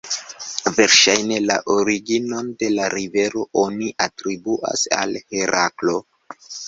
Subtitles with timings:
[0.77, 6.01] Verŝajne, la originon de la rivero oni atribuas al Heraklo.